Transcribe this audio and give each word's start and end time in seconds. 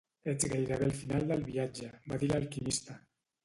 "Ets 0.31 0.47
gairebé 0.53 0.79
al 0.87 0.95
final 1.01 1.29
del 1.33 1.45
viatge", 1.51 1.93
va 2.11 2.21
dir 2.25 2.33
l'alquimista. 2.35 3.01